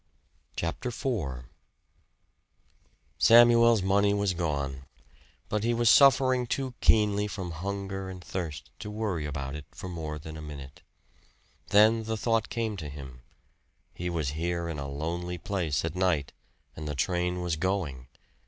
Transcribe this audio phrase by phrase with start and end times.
[0.55, 1.43] CHAPTER IV
[3.19, 4.87] Samuel's money was gone,
[5.47, 9.87] but he was suffering too keenly from hunger and thirst to worry about it for
[9.89, 10.81] more than a minute.
[11.67, 13.21] Then the thought came to him
[13.93, 16.33] he was here in a lonely place at night,
[16.75, 18.07] and the train was going!